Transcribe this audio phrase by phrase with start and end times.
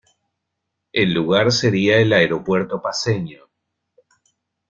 [0.91, 3.45] El lugar sería el aeropuerto paceño.